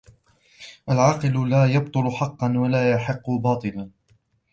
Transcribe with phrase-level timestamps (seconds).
[0.89, 3.89] العاقل لا يبطل حقا ولا يحق باطلا